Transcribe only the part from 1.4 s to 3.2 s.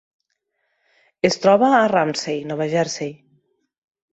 troba a Ramsey, Nova Jersey.